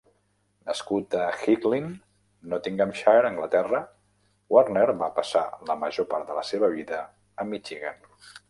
Nascut 0.69 1.17
a 1.19 1.25
Hickling, 1.41 1.85
Nottinghamshire, 2.53 3.29
Anglaterra, 3.31 3.83
Warner 4.57 4.87
va 5.05 5.11
passar 5.21 5.47
la 5.71 5.79
major 5.85 6.09
part 6.15 6.29
de 6.33 6.41
la 6.43 6.49
seva 6.53 6.75
vida 6.77 7.05
a 7.45 7.51
Michigan. 7.55 8.07